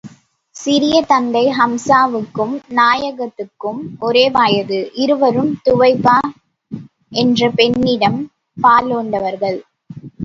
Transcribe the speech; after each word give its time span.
சிறிய 0.55 0.95
தந்தை 1.01 1.43
ஹம்ஸாவுக்கும் 1.57 2.55
நாயகத்துக்கும் 2.69 3.81
ஒரே 3.99 4.25
வயது 4.29 4.79
இருவரும் 4.95 5.53
துவைபா 5.65 6.17
என்ற 7.15 7.51
பெண்மணியிடம் 7.51 8.19
பாலுண்டவர்கள். 8.57 9.59